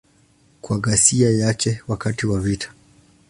Kwa 0.61 0.79
ghasia 0.79 1.29
yake 1.31 1.81
wakati 1.87 2.27
wa 2.27 2.39
vita. 2.39 2.73